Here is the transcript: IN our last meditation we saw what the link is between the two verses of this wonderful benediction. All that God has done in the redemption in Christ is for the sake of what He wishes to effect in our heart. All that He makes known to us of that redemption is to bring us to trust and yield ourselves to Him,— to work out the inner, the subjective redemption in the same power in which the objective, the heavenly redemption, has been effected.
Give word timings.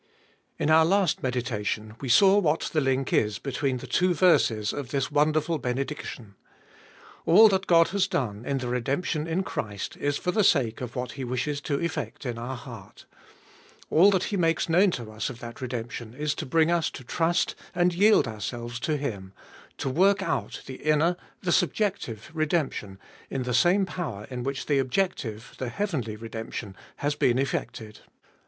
IN 0.57 0.71
our 0.71 0.83
last 0.83 1.21
meditation 1.21 1.93
we 2.01 2.09
saw 2.09 2.39
what 2.39 2.61
the 2.73 2.81
link 2.81 3.13
is 3.13 3.37
between 3.37 3.77
the 3.77 3.85
two 3.85 4.15
verses 4.15 4.73
of 4.73 4.89
this 4.89 5.11
wonderful 5.11 5.59
benediction. 5.59 6.33
All 7.27 7.47
that 7.49 7.67
God 7.67 7.89
has 7.89 8.07
done 8.07 8.43
in 8.43 8.57
the 8.57 8.67
redemption 8.67 9.27
in 9.27 9.43
Christ 9.43 9.95
is 9.97 10.17
for 10.17 10.31
the 10.31 10.43
sake 10.43 10.81
of 10.81 10.95
what 10.95 11.11
He 11.11 11.23
wishes 11.23 11.61
to 11.61 11.79
effect 11.79 12.25
in 12.25 12.39
our 12.39 12.55
heart. 12.57 13.05
All 13.91 14.09
that 14.09 14.23
He 14.23 14.37
makes 14.37 14.67
known 14.67 14.89
to 14.89 15.11
us 15.11 15.29
of 15.29 15.37
that 15.41 15.61
redemption 15.61 16.15
is 16.15 16.33
to 16.33 16.47
bring 16.47 16.71
us 16.71 16.89
to 16.89 17.03
trust 17.03 17.53
and 17.75 17.93
yield 17.93 18.27
ourselves 18.27 18.79
to 18.79 18.97
Him,— 18.97 19.33
to 19.77 19.87
work 19.87 20.23
out 20.23 20.63
the 20.65 20.77
inner, 20.77 21.15
the 21.43 21.51
subjective 21.51 22.31
redemption 22.33 22.97
in 23.29 23.43
the 23.43 23.53
same 23.53 23.85
power 23.85 24.25
in 24.31 24.41
which 24.41 24.65
the 24.65 24.79
objective, 24.79 25.53
the 25.59 25.69
heavenly 25.69 26.15
redemption, 26.15 26.75
has 26.95 27.13
been 27.13 27.37
effected. 27.37 27.99